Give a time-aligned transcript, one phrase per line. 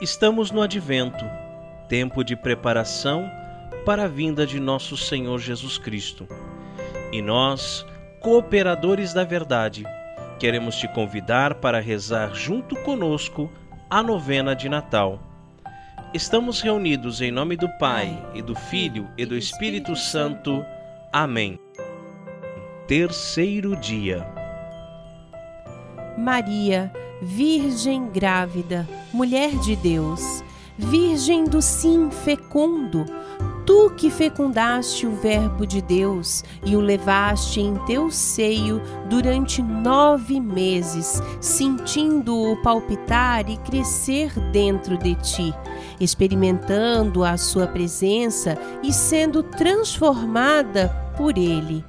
[0.00, 1.24] Estamos no advento,
[1.88, 3.30] tempo de preparação
[3.86, 6.28] para a vinda de nosso Senhor Jesus Cristo.
[7.10, 7.86] E nós,
[8.20, 9.86] cooperadores da verdade,
[10.38, 13.50] queremos te convidar para rezar junto conosco
[13.88, 15.18] a novena de Natal.
[16.12, 20.62] Estamos reunidos em nome do Pai, e do Filho, e do Espírito Santo.
[21.10, 21.58] Amém.
[22.86, 24.35] Terceiro dia.
[26.16, 30.44] Maria, Virgem grávida, mulher de Deus,
[30.78, 33.06] Virgem do sim fecundo,
[33.64, 40.38] tu que fecundaste o Verbo de Deus e o levaste em teu seio durante nove
[40.38, 45.54] meses, sentindo-o palpitar e crescer dentro de ti,
[45.98, 51.82] experimentando a sua presença e sendo transformada por ele.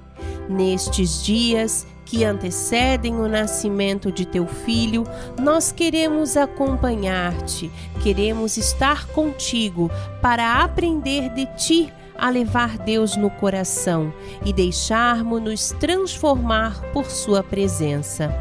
[0.49, 5.03] Nestes dias, que antecedem o nascimento de teu filho,
[5.37, 7.69] nós queremos acompanhar-te,
[8.01, 9.91] queremos estar contigo
[10.21, 14.11] para aprender de ti a levar Deus no coração
[14.45, 18.33] e deixarmos-nos transformar por sua presença.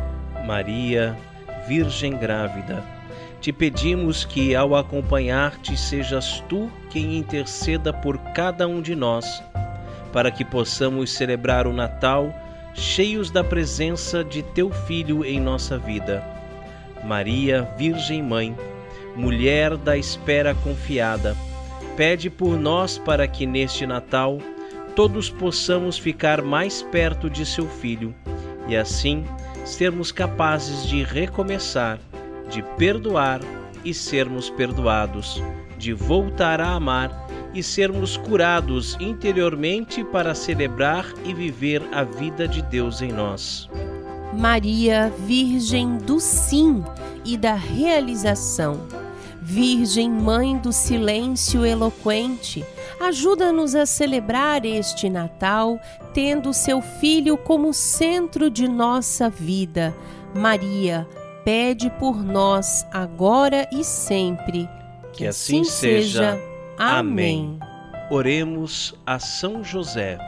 [0.47, 1.19] Maria,
[1.67, 2.84] Virgem grávida,
[3.41, 9.42] te pedimos que ao acompanhar-te sejas tu quem interceda por cada um de nós,
[10.12, 12.33] para que possamos celebrar o Natal
[12.77, 16.23] cheios da presença de teu Filho em nossa vida.
[17.03, 18.57] Maria, Virgem Mãe,
[19.15, 21.37] mulher da espera confiada,
[21.97, 24.39] pede por nós para que neste Natal
[24.95, 28.15] todos possamos ficar mais perto de seu Filho
[28.69, 29.25] e assim
[29.65, 31.99] sermos capazes de recomeçar,
[32.51, 33.41] de perdoar
[33.85, 35.43] e sermos perdoados,
[35.79, 42.61] de voltar a amar e sermos curados interiormente para celebrar e viver a vida de
[42.61, 43.67] Deus em nós.
[44.35, 46.85] Maria, Virgem do Sim
[47.25, 48.79] e da Realização,
[49.41, 52.63] Virgem Mãe do Silêncio Eloquente,
[53.01, 55.80] ajuda-nos a celebrar este Natal
[56.13, 59.95] tendo seu Filho como centro de nossa vida.
[60.35, 61.09] Maria,
[61.42, 64.69] pede por nós agora e sempre.
[65.13, 66.39] Que, que assim, assim seja.
[66.79, 67.59] Amém.
[68.11, 70.19] Oremos a São José.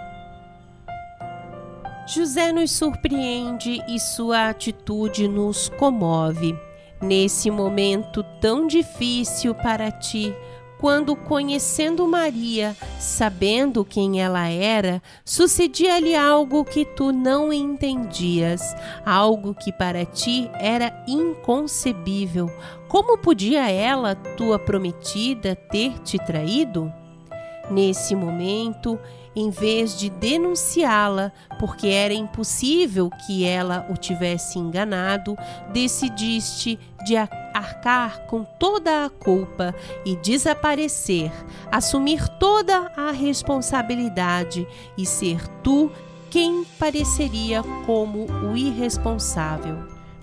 [2.07, 6.59] José nos surpreende e sua atitude nos comove.
[7.03, 10.35] Nesse momento tão difícil para ti,
[10.79, 18.63] quando, conhecendo Maria, sabendo quem ela era, sucedia-lhe algo que tu não entendias,
[19.05, 22.51] algo que para ti era inconcebível.
[22.89, 26.93] Como podia ela, tua prometida, ter te traído?
[27.71, 28.99] Nesse momento,
[29.37, 35.37] em vez de denunciá-la, porque era impossível que ela o tivesse enganado,
[35.73, 37.17] decidiste de
[37.55, 41.31] arcar com toda a culpa e desaparecer,
[41.71, 44.67] assumir toda a responsabilidade
[44.97, 45.91] e ser tu
[46.31, 49.77] quem pareceria como o irresponsável.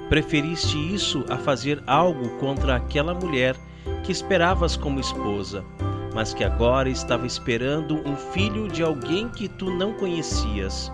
[0.09, 3.56] Preferiste isso a fazer algo contra aquela mulher
[4.03, 5.66] que esperavas como esposa
[6.16, 10.90] mas que agora estava esperando um filho de alguém que tu não conhecias.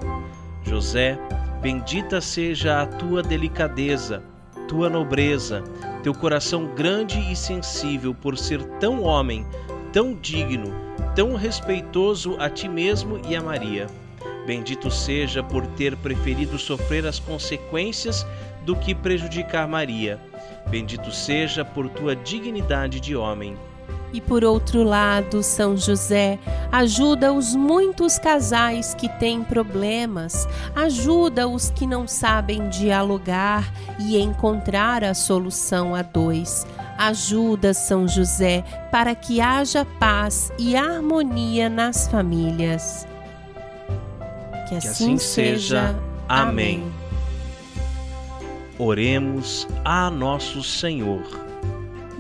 [0.64, 1.16] José,
[1.62, 4.24] bendita seja a tua delicadeza,
[4.72, 5.62] tua nobreza,
[6.02, 9.46] teu coração grande e sensível por ser tão homem,
[9.92, 10.74] tão digno,
[11.14, 13.88] tão respeitoso a ti mesmo e a Maria.
[14.48, 18.26] Bendito seja por ter preferido sofrer as consequências
[18.66, 20.18] do que prejudicar Maria.
[20.70, 23.58] Bendito seja por tua dignidade de homem.
[24.14, 26.38] E por outro lado, São José
[26.72, 35.04] ajuda os muitos casais que têm problemas, ajuda os que não sabem dialogar e encontrar
[35.04, 36.66] a solução a dois.
[36.98, 43.08] Ajuda São José para que haja paz e harmonia nas famílias.
[44.68, 45.96] Que assim, que assim seja.
[46.28, 46.92] Amém.
[48.78, 51.51] Oremos a nosso Senhor.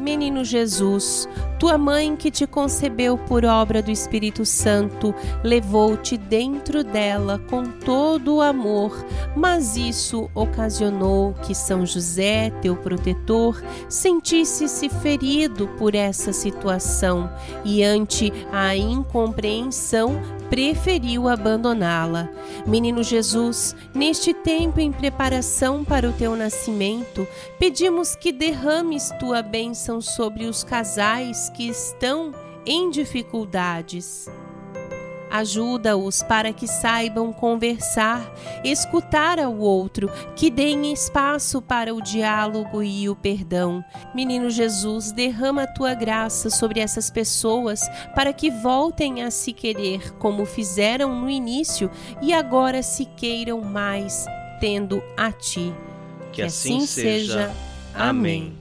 [0.01, 5.13] Menino Jesus, tua mãe que te concebeu por obra do Espírito Santo,
[5.43, 9.05] levou-te dentro dela com todo o amor,
[9.35, 17.31] mas isso ocasionou que São José, teu protetor, sentisse-se ferido por essa situação
[17.63, 20.19] e ante a incompreensão
[20.49, 22.27] preferiu abandoná-la.
[22.65, 27.25] Menino Jesus, neste tempo em preparação para o teu nascimento,
[27.57, 32.31] pedimos que derrames tua bênção sobre os casais que estão
[32.65, 34.29] em dificuldades.
[35.31, 38.35] Ajuda-os para que saibam conversar,
[38.65, 43.81] escutar ao outro, que deem espaço para o diálogo e o perdão.
[44.13, 47.79] Menino Jesus, derrama a tua graça sobre essas pessoas
[48.13, 51.89] para que voltem a se querer como fizeram no início
[52.21, 54.25] e agora se queiram mais,
[54.59, 55.73] tendo a ti.
[56.33, 57.55] Que, que assim, assim seja.
[57.93, 58.60] Amém.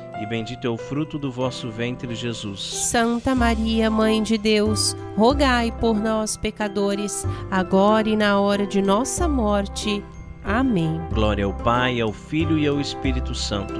[0.21, 2.61] e bendito é o fruto do vosso ventre, Jesus.
[2.61, 9.27] Santa Maria, Mãe de Deus, rogai por nós, pecadores, agora e na hora de nossa
[9.27, 10.03] morte.
[10.43, 11.01] Amém.
[11.11, 13.73] Glória ao Pai, ao Filho e ao Espírito Santo,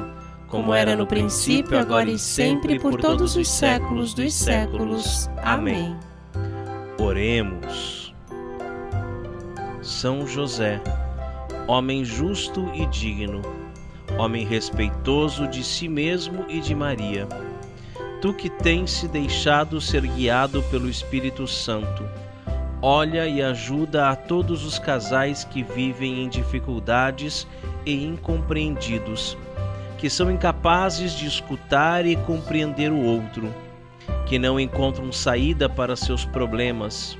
[0.47, 5.29] como, como era no princípio, agora e sempre, por todos os séculos dos séculos.
[5.43, 5.95] Amém.
[6.99, 8.15] Oremos.
[9.79, 10.81] São José,
[11.67, 13.60] homem justo e digno
[14.17, 17.27] homem respeitoso de si mesmo e de Maria.
[18.21, 22.03] Tu que tens se deixado ser guiado pelo Espírito Santo,
[22.81, 27.47] olha e ajuda a todos os casais que vivem em dificuldades
[27.85, 29.37] e incompreendidos,
[29.97, 33.53] que são incapazes de escutar e compreender o outro,
[34.25, 37.17] que não encontram saída para seus problemas,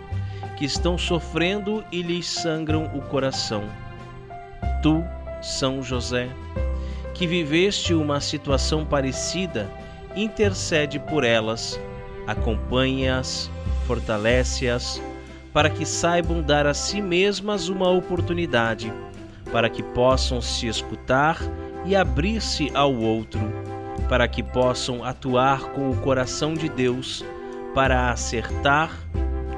[0.57, 3.63] que estão sofrendo e lhes sangram o coração.
[4.81, 5.03] Tu,
[5.41, 6.29] São José,
[7.21, 9.69] que viveste uma situação parecida,
[10.15, 11.79] intercede por elas,
[12.25, 13.47] acompanha-as,
[13.85, 14.99] fortalece-as,
[15.53, 18.91] para que saibam dar a si mesmas uma oportunidade,
[19.51, 21.37] para que possam se escutar
[21.85, 23.39] e abrir-se ao outro,
[24.09, 27.23] para que possam atuar com o coração de Deus
[27.75, 28.97] para acertar,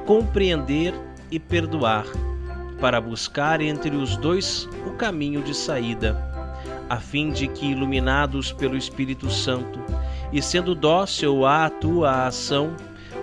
[0.06, 0.94] compreender
[1.32, 2.08] e perdoar,
[2.82, 6.33] para buscar entre os dois o caminho de saída
[6.90, 9.80] a fim de que, iluminados pelo Espírito Santo
[10.32, 12.76] e sendo dócil à tua ação,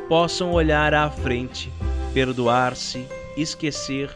[0.09, 1.73] possam olhar à frente,
[2.12, 4.11] perdoar-se, esquecer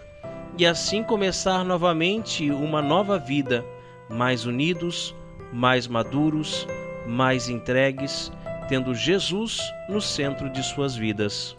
[0.56, 3.64] e assim começar novamente uma nova vida,
[4.08, 5.14] mais unidos,
[5.52, 6.66] mais maduros,
[7.06, 8.32] mais entregues,
[8.68, 11.56] tendo Jesus no centro de suas vidas.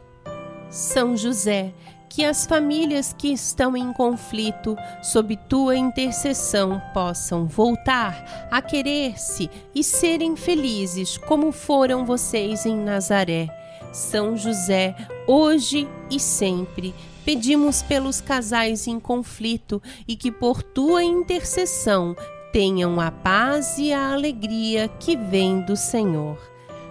[0.76, 1.74] São José,
[2.10, 9.82] que as famílias que estão em conflito, sob tua intercessão, possam voltar a querer-se e
[9.82, 13.48] serem felizes como foram vocês em Nazaré.
[13.94, 14.94] São José,
[15.26, 16.94] hoje e sempre,
[17.24, 22.14] pedimos pelos casais em conflito e que por tua intercessão
[22.52, 26.38] tenham a paz e a alegria que vem do Senhor.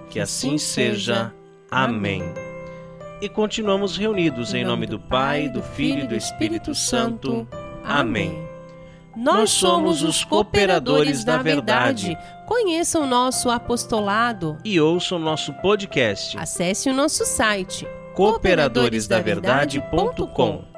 [0.09, 1.35] Que, assim, seja.
[1.71, 2.23] Amém
[3.25, 7.49] e continuamos reunidos em nome do Pai, do Filho e do Espírito Santo.
[7.83, 8.47] Amém.
[9.17, 12.19] Nós somos os cooperadores da verdade.
[12.47, 16.37] Conheçam o nosso apostolado e ouçam nosso podcast.
[16.37, 20.74] Acesse o nosso site cooperadoresdaverdade.com.